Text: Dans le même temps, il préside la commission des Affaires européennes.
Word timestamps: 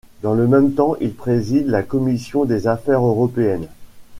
Dans 0.23 0.33
le 0.33 0.47
même 0.47 0.71
temps, 0.73 0.95
il 0.99 1.13
préside 1.13 1.67
la 1.67 1.83
commission 1.83 2.45
des 2.45 2.65
Affaires 2.65 3.05
européennes. 3.05 3.67